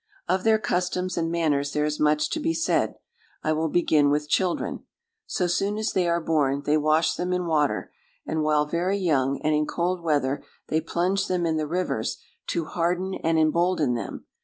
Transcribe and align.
"Of 0.27 0.43
their 0.43 0.57
customs 0.57 1.15
and 1.15 1.29
manners 1.31 1.73
there 1.73 1.85
is 1.85 1.99
much 1.99 2.31
to 2.31 2.39
be 2.39 2.55
said: 2.55 2.95
I 3.43 3.53
will 3.53 3.69
begin 3.69 4.09
with 4.09 4.27
children. 4.27 4.79
So 5.27 5.45
soon 5.45 5.77
as 5.77 5.93
they 5.93 6.07
are 6.09 6.19
born, 6.19 6.63
they 6.65 6.75
wash 6.75 7.13
them 7.13 7.31
in 7.31 7.45
water; 7.45 7.91
and 8.25 8.41
while 8.41 8.65
very 8.65 8.97
young, 8.97 9.39
and 9.43 9.53
in 9.53 9.67
cold 9.67 10.01
weather, 10.01 10.43
they 10.69 10.81
plunge 10.81 11.27
them 11.27 11.45
in 11.45 11.57
the 11.57 11.67
rivers, 11.67 12.17
to 12.47 12.65
harden 12.65 13.13
and 13.23 13.37
embolden 13.37 13.93
them. 13.93 14.25